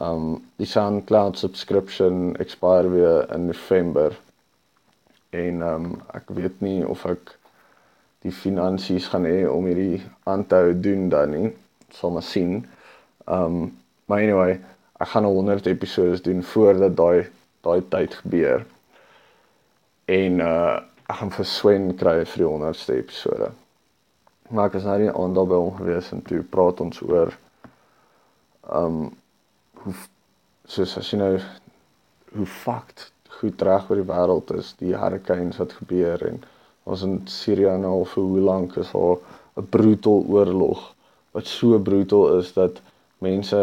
Um 0.00 0.42
die 0.56 0.66
SoundCloud 0.66 1.38
subscription 1.38 2.36
expire 2.36 2.90
weer 2.90 3.32
in 3.34 3.46
November. 3.46 4.16
En 5.30 5.62
um 5.62 5.90
ek 6.14 6.30
weet 6.38 6.60
nie 6.64 6.86
of 6.86 7.04
ek 7.08 7.34
die 8.26 8.34
finansies 8.34 9.08
gaan 9.12 9.26
hê 9.28 9.44
om 9.50 9.66
hierdie 9.66 10.02
aan 10.24 10.46
te 10.46 10.58
hou 10.58 10.74
doen 10.74 11.08
dan 11.12 11.34
nie. 11.34 11.52
Sal 11.94 12.14
maar 12.14 12.26
sien. 12.26 12.62
Um 13.26 13.76
maar 14.08 14.24
anyway, 14.24 14.58
ek 15.02 15.12
gaan 15.12 15.28
100 15.28 15.66
episodes 15.66 16.22
doen 16.22 16.42
voordat 16.42 16.96
daai 16.96 17.28
daai 17.66 17.82
tyd 17.90 18.14
gebeur. 18.22 18.66
En 20.06 20.40
uh 20.40 20.76
ek 21.08 21.16
gaan 21.22 21.32
vir 21.32 21.46
Swen 21.48 21.94
kry 21.96 22.20
vir 22.20 22.44
die 22.44 22.52
100ste 22.52 22.98
episode 23.00 23.48
maar 24.48 24.70
ek 24.70 24.78
is 24.78 24.86
nou 24.88 24.96
nie 25.00 25.12
aandag 25.12 25.48
by 25.50 25.60
hom 25.60 25.74
gewees 25.76 26.08
en 26.14 26.22
toe 26.24 26.40
praat 26.52 26.80
ons 26.80 27.00
oor 27.04 27.34
um 28.80 29.08
hoe 29.88 29.96
soos 30.68 30.96
as 31.00 31.10
jy 31.12 31.18
nou 31.20 31.32
hoe 32.36 32.46
fucked 32.60 33.08
goed 33.38 33.62
reg 33.68 33.88
oor 33.88 34.00
die 34.00 34.10
wêreld 34.10 34.52
is 34.58 34.74
die 34.82 34.94
hurricanes 34.96 35.60
wat 35.62 35.76
gebeur 35.80 36.24
en 36.28 36.40
ons 36.88 37.04
in 37.06 37.18
Sirië 37.32 37.76
nou 37.80 37.92
al 38.00 38.08
vir 38.12 38.30
hoe 38.30 38.44
lank 38.48 38.76
is 38.82 38.92
al 39.00 39.20
'n 39.56 39.68
brutal 39.76 40.24
oorlog 40.36 40.82
wat 41.36 41.46
so 41.46 41.78
brutal 41.90 42.38
is 42.38 42.52
dat 42.56 42.80
mense 43.24 43.62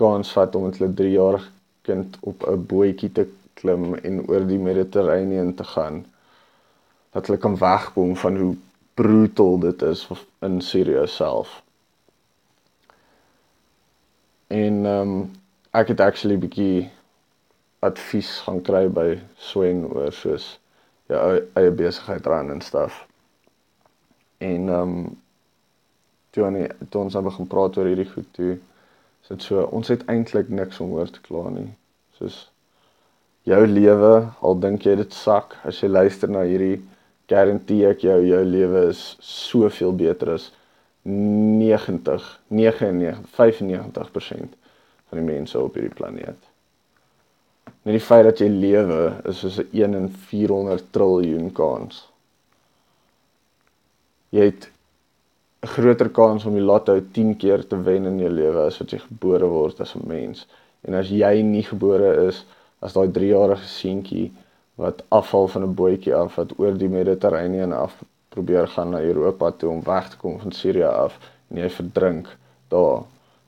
kans 0.00 0.32
vat 0.36 0.54
om 0.56 0.66
met 0.68 0.78
hulle 0.78 0.94
3 1.00 1.12
jaar 1.12 1.40
kind 1.88 2.18
op 2.20 2.46
'n 2.46 2.66
bootjie 2.72 3.12
te 3.18 3.26
klim 3.54 3.94
en 3.94 4.22
oor 4.28 4.46
die 4.46 4.58
Mediterrane 4.58 5.54
te 5.54 5.64
gaan 5.64 6.04
dat 7.12 7.26
hulle 7.26 7.38
kan 7.38 7.56
wegkom 7.56 8.16
van 8.16 8.36
hoe 8.36 8.54
brutal 8.94 9.58
dit 9.58 9.82
is 9.82 10.08
in 10.40 10.60
Sirië 10.60 11.06
self. 11.06 11.62
En 14.46 14.86
ehm 14.86 15.10
um, 15.10 15.30
ek 15.76 15.92
het 15.92 16.00
actually 16.00 16.38
bietjie 16.40 16.86
advies 17.84 18.30
gaan 18.46 18.62
kry 18.64 18.86
by 18.88 19.18
Swen 19.48 19.84
oor 19.90 20.14
soos 20.16 20.54
jou 21.10 21.20
eie 21.60 21.72
besigheid 21.76 22.26
ran 22.32 22.50
en 22.54 22.64
stuff. 22.64 23.04
En 24.38 24.72
ehm 24.72 24.96
um, 24.96 25.14
toe 26.32 26.44
aan 26.44 26.58
die 26.58 26.88
toe 26.92 27.00
ons 27.02 27.14
nou 27.16 27.22
begin 27.24 27.48
praat 27.48 27.76
oor 27.78 27.88
hierdie 27.88 28.08
goed 28.10 28.26
toe 28.36 28.56
is 28.56 29.30
dit 29.30 29.44
so 29.48 29.62
ons 29.76 29.88
het 29.88 30.02
eintlik 30.12 30.50
niks 30.52 30.80
om 30.84 30.92
oor 30.96 31.08
te 31.12 31.22
kla 31.24 31.48
nie. 31.52 31.70
Soos 32.18 32.42
jou 33.48 33.62
lewe, 33.70 34.12
al 34.40 34.60
dink 34.60 34.84
jy 34.84 34.96
dit 35.00 35.16
sak 35.16 35.56
as 35.68 35.80
jy 35.80 35.88
luister 35.92 36.32
na 36.32 36.44
hierdie 36.48 36.80
garandeer 37.30 37.94
ek 37.94 38.04
jou 38.06 38.20
jou 38.26 38.44
lewe 38.44 38.86
is 38.90 39.02
soveel 39.20 39.96
beter 39.96 40.36
as 40.36 40.50
90 41.06 42.28
99 42.50 43.24
95% 43.38 44.65
van 45.08 45.20
die 45.20 45.26
mense 45.26 45.60
op 45.60 45.74
hierdie 45.74 45.94
planeet. 45.94 46.52
Net 47.86 47.94
die 47.94 48.02
feit 48.02 48.24
dat 48.26 48.40
jy 48.42 48.48
lewe 48.50 49.00
is 49.30 49.40
soos 49.42 49.58
'n 49.62 49.68
1 49.72 49.94
in 49.94 50.08
400 50.30 50.92
triljoen 50.92 51.52
kans. 51.52 52.08
Jy 54.30 54.44
het 54.50 54.68
'n 55.62 55.66
groter 55.66 56.10
kans 56.10 56.44
om 56.44 56.54
die 56.54 56.68
lotto 56.72 57.00
10 57.12 57.36
keer 57.36 57.66
te 57.66 57.76
wen 57.76 58.06
in 58.06 58.18
jou 58.18 58.30
lewe 58.30 58.66
as 58.66 58.78
wat 58.78 58.90
jy 58.90 58.98
gebore 58.98 59.46
word 59.46 59.80
as 59.80 59.94
'n 59.94 60.06
mens. 60.06 60.46
En 60.82 60.94
as 60.94 61.08
jy 61.08 61.42
nie 61.42 61.62
gebore 61.62 62.26
is 62.26 62.44
as 62.80 62.92
daai 62.92 63.08
3-jarige 63.08 63.66
seentjie 63.66 64.32
wat 64.76 65.02
afval 65.08 65.48
van 65.48 65.62
'n 65.62 65.74
bootjie 65.74 66.14
af 66.14 66.36
wat 66.36 66.58
oor 66.58 66.74
die 66.78 66.88
Mediterrane 66.88 67.74
af 67.74 68.02
probeer 68.28 68.68
gaan 68.68 68.90
na 68.90 69.00
Europa 69.00 69.50
toe 69.50 69.70
om 69.70 69.82
weg 69.82 70.08
te 70.10 70.16
kom 70.16 70.40
van 70.40 70.52
Sirië 70.52 70.84
af 70.84 71.18
en 71.50 71.56
jy 71.56 71.70
verdrink 71.70 72.36
daar. 72.68 73.02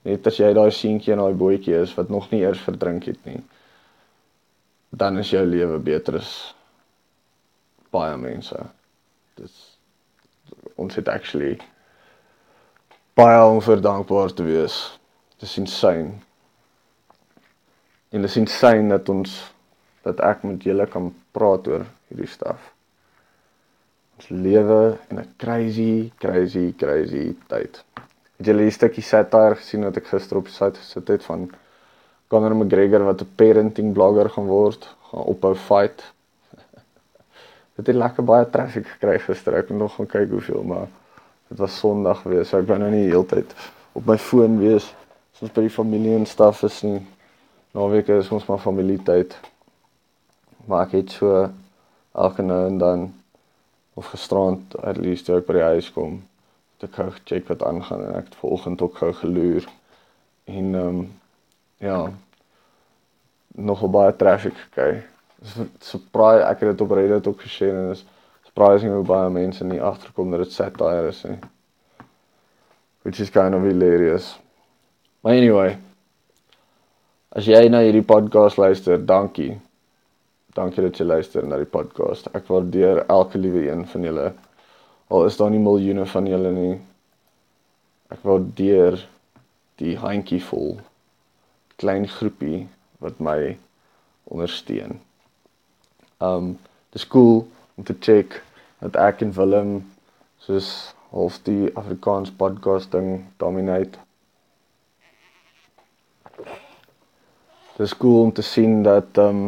Net 0.09 0.27
as 0.31 0.38
jy 0.41 0.49
daai 0.57 0.71
seentjie 0.73 1.12
in 1.12 1.21
daai 1.21 1.37
bootjie 1.37 1.75
is 1.83 1.93
wat 1.99 2.09
nog 2.09 2.31
nie 2.33 2.41
eers 2.41 2.62
verdrink 2.65 3.11
het 3.11 3.19
nie, 3.29 3.43
dan 4.88 5.19
is 5.21 5.35
jou 5.35 5.43
lewe 5.45 5.77
beter 5.85 6.17
as 6.23 6.31
baie 7.93 8.17
mense. 8.17 8.57
Dis 9.37 9.59
ons 10.81 10.97
het 10.97 11.11
actually 11.12 11.59
baie 13.19 13.43
onverdankbaar 13.50 14.33
te 14.33 14.47
wees. 14.47 14.79
Dis 15.43 15.59
insane. 15.61 16.15
En 18.15 18.25
dis 18.25 18.37
insane 18.41 18.88
dat 18.95 19.12
ons 19.12 19.37
dat 20.07 20.23
ek 20.25 20.47
met 20.49 20.65
julle 20.65 20.87
kan 20.88 21.11
praat 21.37 21.69
oor 21.69 21.85
hierdie 22.09 22.31
staf. 22.33 22.71
Ons 24.17 24.31
lewe 24.33 24.97
in 25.11 25.21
'n 25.21 25.35
crazy, 25.37 26.11
crazy, 26.19 26.73
crazy 26.79 27.37
tyd. 27.53 27.85
Het 28.38 28.50
julle 28.50 28.68
die 28.68 28.75
stukkie 28.75 29.02
satire 29.02 29.59
gesien 29.59 29.87
wat 29.87 29.99
ek 29.99 30.07
gister 30.12 30.38
op 30.38 30.47
die 30.47 30.54
site 30.54 30.78
gesit 30.78 31.11
het 31.14 31.26
van 31.26 31.49
Conor 32.30 32.54
McGregor 32.54 33.04
wat 33.09 33.23
'n 33.23 33.35
parenting 33.40 33.92
blogger 33.92 34.30
gaan 34.30 34.47
word, 34.47 34.88
gaan 35.11 35.26
ophou 35.33 35.54
fight. 35.54 36.04
Dit 37.76 37.87
het 37.87 37.97
lekker 37.97 38.25
baie 38.25 38.47
traffic 38.50 38.87
gekry 38.87 39.18
gister. 39.18 39.54
Ek 39.54 39.71
moet 39.71 39.78
nog 39.78 39.95
gaan 39.95 40.07
kyk 40.07 40.30
hoeveel, 40.30 40.62
maar 40.62 40.87
dit 41.49 41.59
was 41.59 41.78
Sondag 41.78 42.23
wees, 42.23 42.49
so 42.49 42.59
ek 42.59 42.66
wou 42.68 42.78
nou 42.78 42.90
nie 42.90 43.09
heeltyd 43.09 43.54
op 43.92 44.07
my 44.07 44.18
foon 44.18 44.59
wees 44.59 44.95
soos 45.33 45.50
by 45.50 45.61
die 45.61 45.76
familie 45.76 46.14
en 46.14 46.26
staf 46.26 46.62
is 46.62 46.83
nie. 46.83 47.07
Naweek 47.75 48.09
is 48.09 48.30
ons 48.30 48.47
maar 48.47 48.59
familietyd 48.59 49.37
maar 50.68 50.85
ek 50.85 50.99
het 50.99 51.14
so 51.16 51.49
elke 52.12 52.42
nou 52.45 52.66
en 52.66 52.78
dan 52.78 53.14
of 53.95 54.07
gisterand 54.12 54.76
at 54.85 54.97
least 55.00 55.26
toe 55.26 55.38
ek 55.38 55.47
by 55.49 55.57
die 55.57 55.68
huis 55.73 55.88
kom 55.95 56.18
te 56.79 56.89
gou 56.95 57.11
check 57.25 57.49
wat 57.49 57.63
aangaan 57.67 58.05
en 58.07 58.17
ek 58.21 58.31
het 58.31 58.41
vanoggend 58.43 58.83
ook 58.83 58.97
gou 59.03 59.13
geloer 59.13 59.69
en 60.45 60.75
ehm 60.75 60.87
um, 60.89 61.05
ja 61.79 62.01
nog 63.59 63.91
baie 63.91 64.17
traffic 64.17 64.55
gekry. 64.55 65.03
Surprise 65.83 66.47
ek 66.47 66.63
het 66.63 66.71
dit 66.73 66.81
op 66.81 66.95
Reddit 66.95 67.27
ook 67.27 67.41
geshare 67.43 67.83
en 67.83 67.91
is 67.91 68.05
surprising 68.47 68.93
hoe 68.95 69.05
baie 69.07 69.31
mense 69.31 69.65
nie 69.65 69.83
agterkom 69.83 70.31
dat 70.31 70.47
dit 70.47 70.53
satire 70.53 71.09
is 71.09 71.23
nie. 71.27 71.39
Which 73.03 73.21
is 73.21 73.31
kind 73.31 73.55
of 73.55 73.63
hilarious. 73.63 74.39
But 75.23 75.39
anyway, 75.39 75.79
as 77.35 77.47
jy 77.47 77.69
na 77.71 77.83
hierdie 77.83 78.07
podcast 78.07 78.59
luister, 78.59 78.99
dankie. 78.99 79.57
Dankie 80.55 80.83
dat 80.83 80.99
jy 80.99 81.07
luister 81.07 81.47
na 81.47 81.59
die 81.59 81.71
podcast. 81.71 82.31
Ek 82.35 82.47
waardeer 82.51 83.05
elke 83.07 83.39
liewe 83.39 83.69
een 83.71 83.87
van 83.87 84.07
julle. 84.07 84.29
Al 85.09 85.25
is 85.25 85.37
daar 85.37 85.50
nie 85.50 85.62
miljoene 85.62 86.05
van 86.07 86.27
julle 86.29 86.50
nie. 86.53 86.75
Ek 88.12 88.21
waardeer 88.29 88.99
die 89.81 89.95
handjievol 89.97 90.77
klein 91.81 92.05
groepie 92.11 92.67
wat 93.00 93.21
my 93.23 93.55
ondersteun. 94.29 94.99
Um 96.21 96.59
dis 96.93 97.07
cool 97.09 97.47
om 97.77 97.87
te 97.88 97.97
check 98.00 98.41
dat 98.83 98.99
ek 99.00 99.25
en 99.25 99.33
Willem 99.37 99.73
soos 100.45 100.69
half 101.15 101.38
die 101.49 101.71
Afrikaans 101.79 102.35
podcasting 102.43 103.25
dominate. 103.41 103.97
Dis 107.79 107.97
cool 107.97 108.27
om 108.27 108.33
te 108.35 108.43
sien 108.43 108.83
dat 108.83 109.17
um 109.23 109.47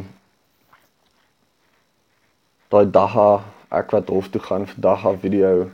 daai 2.71 2.87
dagga 2.95 3.43
ek 3.71 3.95
wat 3.97 4.09
hof 4.09 4.29
toe 4.31 4.43
gaan 4.43 4.67
vir 4.67 4.83
dagga 4.89 5.15
video 5.27 5.71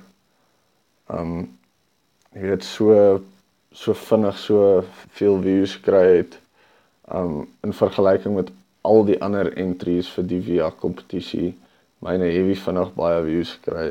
um 1.19 1.33
jy 2.35 2.51
weet 2.53 2.65
so 2.65 3.21
so 3.73 3.95
vinnig 4.07 4.39
so 4.39 4.85
veel 5.19 5.41
views 5.43 5.77
kry 5.89 6.05
het 6.19 6.39
um 7.21 7.47
in 7.65 7.73
vergelyking 7.73 8.35
met 8.37 8.51
al 8.87 9.05
die 9.05 9.21
ander 9.23 9.51
entries 9.59 10.09
vir 10.17 10.27
die 10.33 10.43
via 10.49 10.71
kompetisie 10.83 11.55
myne 12.05 12.29
heavy 12.31 12.55
vinnig 12.61 12.93
baie 12.97 13.23
views 13.27 13.55
kry. 13.65 13.89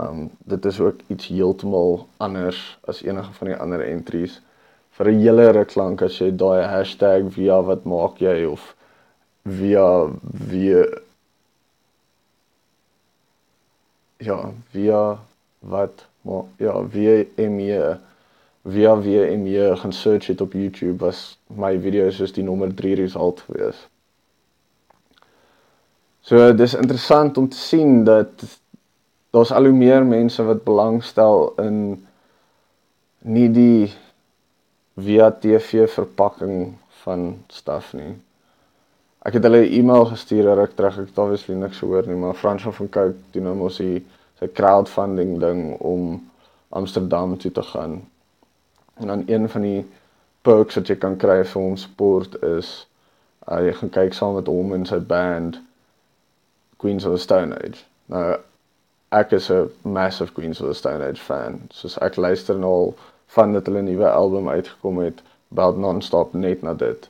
Um 0.00 0.28
dit 0.48 0.68
is 0.70 0.80
ook 0.80 1.02
iets 1.12 1.30
heeltemal 1.32 2.06
anders 2.22 2.60
as 2.88 3.02
enige 3.04 3.32
van 3.38 3.52
die 3.52 3.58
ander 3.58 3.82
entries. 3.84 4.40
Vir 4.96 5.10
'n 5.12 5.20
hele 5.20 5.50
ruk 5.52 5.74
lank 5.76 6.02
as 6.02 6.18
jy 6.20 6.30
daai 6.30 6.64
hashtag 6.64 7.32
via 7.32 7.60
wat 7.62 7.84
maak 7.84 8.20
jy 8.20 8.44
of 8.44 8.74
via 9.44 9.88
wie 10.52 10.84
ja, 14.16 14.52
via 14.70 15.18
wat 15.58 16.06
maar 16.26 16.42
ja, 16.56 16.82
WME 16.82 17.98
via 18.66 18.96
WME 18.98 19.76
gaan 19.76 19.92
search 19.92 20.26
het 20.26 20.40
op 20.40 20.52
YouTube 20.52 21.04
was 21.04 21.38
my 21.46 21.80
video's 21.80 22.16
soos 22.16 22.32
die 22.34 22.44
nommer 22.44 22.74
3 22.74 22.94
result 22.98 23.40
gewees. 23.46 23.78
So 26.26 26.50
dis 26.54 26.74
interessant 26.74 27.38
om 27.38 27.48
te 27.48 27.56
sien 27.56 28.04
dat 28.04 28.42
daar's 29.30 29.52
al 29.54 29.68
hoe 29.70 29.76
meer 29.76 30.06
mense 30.06 30.42
wat 30.42 30.64
belangstel 30.64 31.52
in 31.62 31.78
nie 33.22 33.48
die 33.54 33.92
via 34.96 35.30
TV 35.30 35.86
verpakking 35.92 36.74
van 37.04 37.44
staf 37.46 37.92
nie. 37.94 38.16
Ek 39.26 39.34
het 39.34 39.42
hulle 39.42 39.64
'n 39.66 39.72
e-mail 39.78 40.04
gestuur 40.06 40.54
ruk 40.54 40.74
terug. 40.78 40.98
Ek 40.98 41.18
obviously 41.18 41.54
niks 41.54 41.78
gehoor 41.78 42.06
nie, 42.06 42.16
maar 42.16 42.34
Fransjo 42.34 42.70
van 42.70 42.88
Cooke 42.88 43.16
doen 43.30 43.42
nou 43.42 43.54
mos 43.54 43.78
hy 43.78 44.02
sy 44.38 44.46
crowdfunding 44.58 45.40
ding 45.40 45.80
om 45.80 46.30
Amsterdam 46.68 47.38
toe 47.38 47.52
te 47.52 47.62
gaan. 47.62 48.08
En 48.94 49.06
dan 49.06 49.24
een 49.26 49.48
van 49.48 49.62
die 49.62 49.84
perks 50.42 50.74
wat 50.74 50.86
jy 50.88 50.96
kan 50.96 51.16
kry 51.16 51.40
vir 51.44 51.62
ons 51.62 51.82
support 51.82 52.38
is 52.42 52.70
uh, 53.48 53.58
jy 53.66 53.72
gaan 53.80 53.90
kyk 53.98 54.14
saam 54.14 54.38
met 54.38 54.46
hom 54.46 54.72
en 54.78 54.86
sy 54.86 55.00
band 55.00 55.58
Queens 56.76 57.04
of 57.04 57.12
the 57.16 57.18
Stone 57.18 57.58
Age. 57.64 57.82
Nou 58.12 58.38
ek 59.08 59.32
is 59.32 59.50
'n 59.50 59.70
massive 59.82 60.32
Queens 60.32 60.60
of 60.60 60.70
the 60.70 60.74
Stone 60.74 61.02
Age 61.02 61.20
fan. 61.20 61.60
Soos 61.70 61.98
ek 61.98 62.16
luister 62.16 62.54
nou 62.54 62.72
al 62.72 62.94
van 63.26 63.52
dat 63.52 63.66
hulle 63.66 63.82
'n 63.82 63.90
nuwe 63.90 64.10
album 64.10 64.48
uitgekom 64.48 64.98
het, 64.98 65.22
about 65.50 65.76
non-stop 65.76 66.32
net 66.32 66.62
na 66.62 66.74
dit. 66.74 67.08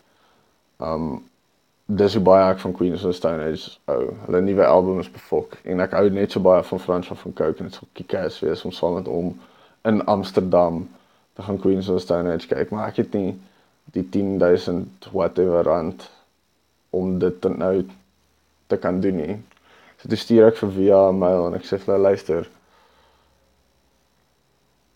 Um 0.80 1.24
dis 1.86 2.14
hoe 2.14 2.22
baie 2.22 2.46
ek 2.50 2.58
van 2.58 2.72
Queens 2.74 3.04
of 3.04 3.12
the 3.12 3.16
Stone 3.16 3.42
Age 3.46 3.76
hou. 3.86 4.08
Hulle 4.26 4.40
nuwe 4.42 4.64
album 4.66 4.98
is 4.98 5.10
befok 5.10 5.54
en 5.62 5.82
ek 5.84 5.92
hou 5.94 6.08
net 6.10 6.34
so 6.34 6.42
baie 6.42 6.64
van 6.66 6.80
Frans 6.82 7.10
van 7.12 7.34
Cooke 7.38 7.62
en 7.62 7.68
dit 7.70 7.76
sou 7.78 7.86
kick-ass 7.94 8.40
wees 8.42 8.64
om 8.66 8.72
saam 8.74 8.96
met 8.98 9.10
hom 9.10 9.28
in 9.86 10.02
Amsterdam 10.10 10.80
te 11.38 11.44
gaan 11.46 11.60
Queens 11.62 11.88
of 11.88 12.00
the 12.00 12.02
Stone 12.02 12.32
Age 12.32 12.48
kyk, 12.50 12.72
maar 12.74 12.88
ek 12.90 13.04
het 13.04 13.14
nie 13.14 13.36
die 13.94 14.02
10000 14.02 15.06
whatever 15.12 15.62
rand 15.62 16.08
om 16.90 17.20
dit 17.22 17.36
te 17.40 17.52
nou 17.54 17.84
te 18.66 18.78
kan 18.82 18.98
doen 19.00 19.20
nie. 19.20 19.36
So 20.02 20.10
dis 20.10 20.24
stuur 20.26 20.48
ek 20.48 20.58
vir 20.64 20.72
via 20.80 20.98
mail 21.14 21.46
en 21.46 21.58
ek 21.60 21.68
sê 21.68 21.78
vir 21.78 21.92
hulle 21.92 22.08
luister 22.08 22.48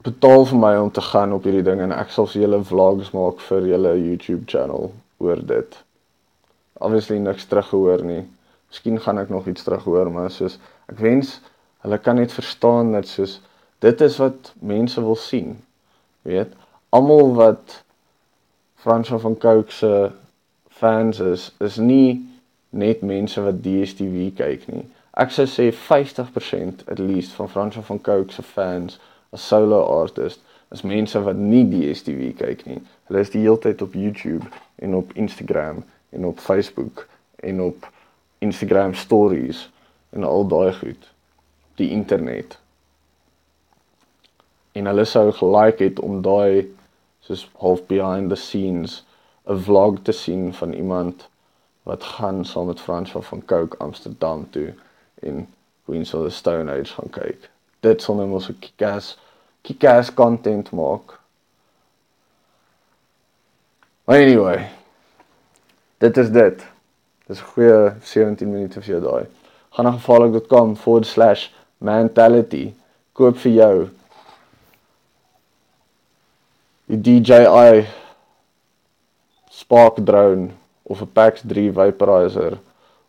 betaal 0.03 0.47
vir 0.49 0.59
my 0.59 0.73
om 0.81 0.91
te 0.91 1.05
gaan 1.05 1.37
op 1.37 1.47
hierdie 1.47 1.63
ding 1.63 1.85
en 1.85 1.95
ek 1.95 2.11
sal 2.11 2.27
vir 2.33 2.49
julle 2.49 2.61
vlogs 2.67 3.13
maak 3.15 3.47
vir 3.47 3.71
julle 3.75 3.95
YouTube 4.01 4.49
channel 4.51 4.91
oor 5.23 5.47
dit 5.55 5.79
obviously 6.81 7.19
niks 7.19 7.47
teruggehoor 7.47 8.05
nie. 8.05 8.25
Miskien 8.71 9.01
gaan 9.03 9.19
ek 9.19 9.31
nog 9.33 9.47
iets 9.51 9.67
terughoor, 9.67 10.11
maar 10.13 10.31
soos 10.31 10.59
ek 10.91 11.01
wens 11.03 11.39
hulle 11.85 11.99
kan 11.99 12.19
net 12.21 12.33
verstaan 12.33 12.93
dat 12.93 13.09
soos 13.09 13.39
dit 13.81 14.01
is 14.05 14.19
wat 14.21 14.53
mense 14.61 15.01
wil 15.01 15.17
sien. 15.17 15.57
Weet, 16.29 16.53
almal 16.93 17.35
wat 17.39 17.81
Frans 18.81 19.09
van 19.09 19.37
Cooke 19.37 19.73
se 19.73 20.11
fans 20.69 21.21
is, 21.21 21.51
is 21.61 21.77
nie 21.77 22.21
net 22.71 23.03
mense 23.05 23.41
wat 23.45 23.63
DStv 23.65 24.31
kyk 24.37 24.67
nie. 24.73 24.85
Ek 25.21 25.33
sou 25.35 25.45
sê 25.51 25.69
50% 25.75 26.87
at 26.89 27.01
least 27.03 27.35
van 27.37 27.51
Frans 27.51 27.77
van 27.77 28.01
Cooke 28.01 28.33
se 28.33 28.45
fans 28.47 29.01
as 29.33 29.45
solo 29.45 29.83
artist 30.01 30.41
is 30.73 30.85
mense 30.87 31.21
wat 31.27 31.37
nie 31.37 31.65
DStv 31.69 32.31
kyk 32.39 32.65
nie. 32.69 32.81
Hulle 33.09 33.25
is 33.25 33.33
die 33.35 33.43
hele 33.43 33.59
tyd 33.61 33.83
op 33.83 33.97
YouTube 33.99 34.47
en 34.81 34.95
op 35.01 35.13
Instagram 35.19 35.83
en 36.11 36.27
op 36.27 36.39
Facebook 36.39 37.07
en 37.37 37.61
op 37.63 37.89
Instagram 38.39 38.95
stories 38.95 39.71
en 40.11 40.25
al 40.25 40.47
daai 40.47 40.73
goed 40.73 41.11
die 41.75 41.91
internet 41.91 42.59
en 44.73 44.87
hulle 44.87 45.05
sou 45.05 45.31
gelike 45.33 45.85
het 45.85 46.01
om 46.01 46.23
daai 46.23 46.69
soos 47.27 47.49
half 47.63 47.83
behind 47.87 48.31
the 48.31 48.37
scenes 48.37 49.03
'n 49.47 49.59
vlog 49.67 50.03
te 50.03 50.13
sien 50.13 50.55
van 50.55 50.73
iemand 50.73 51.29
wat 51.83 52.05
gaan 52.05 52.45
saam 52.45 52.67
met 52.67 52.81
Frans 52.81 53.11
van 53.11 53.45
Cooke 53.45 53.77
Amsterdam 53.79 54.51
toe 54.51 54.75
en 55.23 55.49
Queens 55.85 56.15
of 56.15 56.25
the 56.25 56.31
Stone 56.31 56.71
Age 56.73 56.93
gaan 56.93 57.11
kyk. 57.11 57.51
Dit 57.81 58.03
sal 58.03 58.15
net 58.15 58.29
mos 58.29 58.49
'n 58.49 58.59
kick-ass 58.59 59.19
kick-ass 59.63 60.15
content 60.15 60.71
maak. 60.71 61.19
Anyway, 64.05 64.71
dit 66.01 66.17
is 66.17 66.31
dit. 66.31 66.67
Dis 67.29 67.41
'n 67.41 67.45
goeie 67.53 67.93
17 68.03 68.51
minute 68.51 68.81
vir 68.81 68.91
jou 68.95 69.01
daai. 69.01 69.27
Gaan 69.71 69.85
na 69.85 69.93
gevaarlik.com/mentality. 69.93 72.75
Koop 73.13 73.37
vir 73.37 73.53
jou 73.53 73.89
die 76.91 77.23
DJI 77.23 77.87
Spark 79.51 80.05
drone 80.05 80.51
of 80.83 81.03
'n 81.03 81.13
PAX 81.13 81.43
3 81.47 81.73
vaporizer 81.73 82.59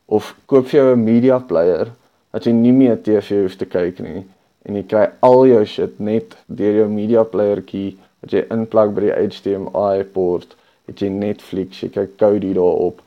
of 0.05 0.35
koop 0.45 0.67
vir 0.67 0.79
jou 0.79 0.95
'n 0.95 1.03
media 1.03 1.39
player 1.39 1.87
dat 2.31 2.45
jy 2.45 2.51
nie 2.51 2.71
meer 2.71 3.01
TV 3.01 3.41
hoef 3.41 3.55
te 3.57 3.65
kyk 3.65 3.99
nie 3.99 4.23
en 4.65 4.75
jy 4.75 4.83
kry 4.83 5.09
al 5.19 5.47
jou 5.47 5.65
shit 5.65 5.99
net 5.99 6.37
deur 6.47 6.75
jou 6.81 6.89
media 6.89 7.23
playertjie 7.23 7.97
wat 8.21 8.31
jy 8.31 8.45
inplug 8.55 8.93
by 8.95 9.01
die 9.01 9.27
HDMI 9.27 10.03
port 10.13 10.55
het 10.91 11.01
jy 11.03 11.09
Netflix, 11.09 11.81
jy 11.83 11.89
kyk 11.93 12.17
Kodi 12.19 12.53
daarop, 12.57 13.01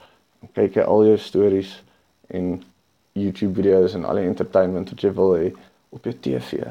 kyk 0.57 0.79
jy 0.79 0.87
al 0.88 1.05
jou 1.09 1.18
stories 1.20 1.77
en 2.35 2.57
YouTube 3.14 3.55
video's 3.61 3.94
en 3.94 4.07
al 4.09 4.18
die 4.20 4.29
entertainment 4.29 4.90
wat 4.90 5.05
jy 5.05 5.12
wil 5.14 5.37
hê 5.37 5.53
op 5.94 6.09
jou 6.09 6.14
TV. 6.25 6.64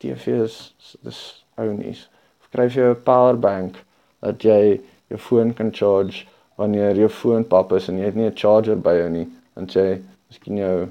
TV 0.00 0.38
is 0.46 0.58
dis 1.04 1.20
ounies. 1.60 2.06
Skryf 2.48 2.76
jy 2.78 2.90
'n 2.90 3.02
power 3.04 3.36
bank 3.36 3.82
dat 4.22 4.42
jy 4.42 4.80
jou 5.10 5.18
foon 5.18 5.54
kan 5.54 5.72
charge 5.72 6.26
wanneer 6.56 6.96
jou 6.96 7.08
foon 7.08 7.44
pap 7.44 7.72
is 7.72 7.88
en 7.88 7.98
jy 7.98 8.04
het 8.04 8.16
nie 8.16 8.26
'n 8.26 8.36
charger 8.36 8.76
by 8.76 8.94
jou 8.98 9.10
nie, 9.10 9.28
dan 9.54 9.66
jy 9.66 10.00
miskien 10.30 10.56
jou 10.56 10.88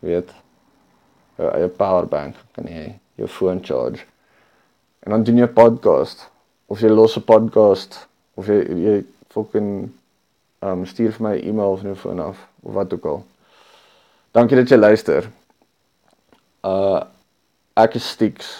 weet 0.00 0.28
jou 1.38 1.48
eie 1.50 1.68
power 1.68 2.06
bank 2.06 2.36
kan 2.52 2.66
jy 2.66 2.94
jou 3.16 3.28
foon 3.28 3.64
charge. 3.64 4.04
En 5.00 5.10
dan 5.10 5.24
doen 5.24 5.38
jy 5.38 5.46
'n 5.46 5.54
podcast 5.54 6.28
of 6.66 6.80
jy 6.80 6.88
los 6.88 7.16
'n 7.16 7.22
podcast 7.22 8.06
of 8.34 8.48
jy 8.50 8.60
jy 8.84 8.96
fucking 9.34 9.92
um 10.64 10.84
stuur 10.88 11.14
vir 11.16 11.26
my 11.26 11.34
e-mail 11.38 11.76
of 11.76 11.82
nou 11.86 11.94
foon 11.98 12.20
af 12.20 12.40
of 12.62 12.74
wat 12.74 12.92
ook 12.92 13.06
al. 13.10 13.24
Dankie 14.34 14.58
dat 14.58 14.70
jy 14.70 14.78
luister. 14.78 15.28
Uh 16.64 17.02
ek 17.76 17.96
is 17.98 18.06
Stix. 18.08 18.52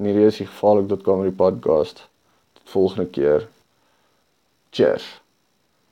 Nie 0.00 0.14
is 0.24 0.40
die 0.40 0.48
gevaarlik.com 0.48 1.22
die 1.26 1.36
podcast. 1.36 2.02
Tot 2.56 2.72
volgende 2.72 3.06
keer. 3.12 3.46
Cheers. 4.72 5.04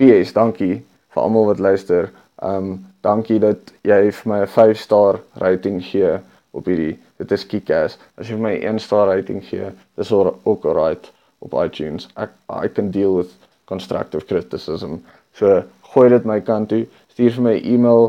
PS, 0.00 0.32
dankie 0.32 0.80
vir 1.12 1.22
almal 1.22 1.50
wat 1.52 1.60
luister. 1.60 2.10
Um 2.42 2.74
dankie 3.04 3.38
dat 3.42 3.72
jy 3.86 4.10
vir 4.10 4.32
my 4.32 4.42
'n 4.42 4.54
5 4.56 4.78
star 4.80 5.20
rating 5.44 5.82
gee 5.84 6.18
op 6.50 6.66
hierdie. 6.66 6.98
Dit 7.18 7.32
is 7.32 7.46
kickass. 7.46 7.98
As 8.16 8.28
jy 8.28 8.34
vir 8.34 8.46
my 8.48 8.54
1 8.56 8.78
star 8.78 9.06
rating 9.06 9.44
gee, 9.44 9.70
dis 9.96 10.12
ook 10.12 10.64
alright 10.64 11.12
op 11.42 11.64
iTunes. 11.64 12.08
Ek 12.16 12.30
I 12.48 12.68
can 12.68 12.90
deal 12.90 13.16
with 13.16 13.30
constructive 13.64 14.26
criticism. 14.26 14.94
So 15.34 15.62
gooi 15.92 16.08
dit 16.12 16.24
my 16.28 16.40
kant 16.40 16.68
toe. 16.72 16.86
Stuur 17.12 17.32
vir 17.38 17.44
my 17.48 17.56
e-mail 17.74 18.02